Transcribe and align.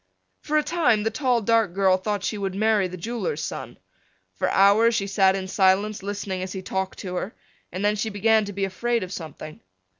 For 0.39 0.57
a 0.57 0.63
time 0.63 1.03
the 1.03 1.11
tall 1.11 1.43
dark 1.43 1.75
girl 1.75 1.95
thought 1.95 2.23
she 2.23 2.35
would 2.39 2.55
marry 2.55 2.87
the 2.87 2.97
jeweler's 2.97 3.43
son. 3.43 3.77
For 4.33 4.49
hours 4.49 4.95
she 4.95 5.05
sat 5.05 5.35
in 5.35 5.47
silence 5.47 6.01
listening 6.01 6.41
as 6.41 6.53
he 6.53 6.63
talked 6.63 6.97
to 7.01 7.13
her 7.17 7.35
and 7.71 7.85
then 7.85 7.95
she 7.95 8.09
began 8.09 8.43
to 8.45 8.51
be 8.53 8.65
afraid 8.65 9.03
of 9.03 9.13
something. 9.13 9.61